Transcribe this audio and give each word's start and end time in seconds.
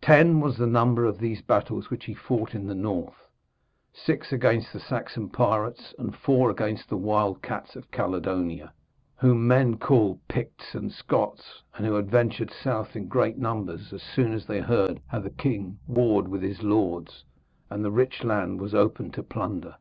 Ten 0.00 0.40
was 0.40 0.56
the 0.56 0.64
number 0.66 1.04
of 1.04 1.18
these 1.18 1.42
battles 1.42 1.90
which 1.90 2.06
he 2.06 2.14
fought 2.14 2.54
in 2.54 2.66
the 2.66 2.74
north, 2.74 3.28
six 3.92 4.32
against 4.32 4.72
the 4.72 4.80
Saxon 4.80 5.28
pirates 5.28 5.94
and 5.98 6.16
four 6.16 6.48
against 6.48 6.88
the 6.88 6.96
wild 6.96 7.42
cats 7.42 7.76
of 7.76 7.90
Caledonia, 7.90 8.72
whom 9.16 9.46
men 9.46 9.76
call 9.76 10.18
Picts 10.28 10.74
and 10.74 10.90
Scots, 10.90 11.62
and 11.74 11.84
who 11.84 11.92
had 11.92 12.10
ventured 12.10 12.50
south 12.50 12.96
in 12.96 13.06
greater 13.06 13.38
numbers 13.38 13.92
as 13.92 14.02
soon 14.02 14.32
as 14.32 14.46
they 14.46 14.60
heard 14.62 15.02
how 15.08 15.18
the 15.20 15.28
king 15.28 15.78
warred 15.86 16.26
with 16.28 16.40
his 16.40 16.62
lords 16.62 17.26
and 17.68 17.84
the 17.84 17.90
rich 17.90 18.24
land 18.24 18.62
was 18.62 18.74
open 18.74 19.10
to 19.10 19.22
plunder. 19.22 19.76